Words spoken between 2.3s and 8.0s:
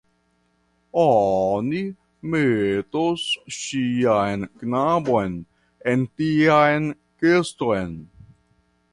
metos ŝian knabon en tian keston.